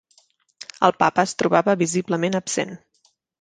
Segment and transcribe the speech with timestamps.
[0.87, 2.75] El Papa es trobava visiblement absent.